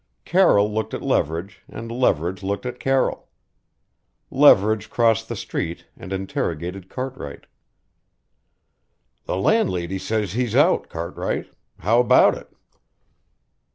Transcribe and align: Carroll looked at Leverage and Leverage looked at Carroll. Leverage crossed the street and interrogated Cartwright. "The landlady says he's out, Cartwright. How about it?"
Carroll 0.25 0.73
looked 0.73 0.95
at 0.95 1.03
Leverage 1.03 1.61
and 1.69 1.91
Leverage 1.91 2.41
looked 2.41 2.65
at 2.65 2.79
Carroll. 2.79 3.27
Leverage 4.31 4.89
crossed 4.89 5.29
the 5.29 5.35
street 5.35 5.85
and 5.95 6.11
interrogated 6.11 6.89
Cartwright. 6.89 7.45
"The 9.25 9.37
landlady 9.37 9.99
says 9.99 10.33
he's 10.33 10.55
out, 10.55 10.89
Cartwright. 10.89 11.53
How 11.81 11.99
about 11.99 12.35
it?" 12.35 12.49